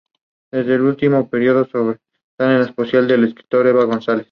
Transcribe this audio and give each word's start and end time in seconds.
De 0.51 0.61
este 0.61 0.81
último 0.81 1.29
periodo 1.29 1.63
sobresalen 1.65 1.99
las 2.39 2.71
poesías 2.73 3.07
de 3.07 3.19
la 3.19 3.27
escritora 3.27 3.69
Eva 3.69 3.83
González. 3.83 4.19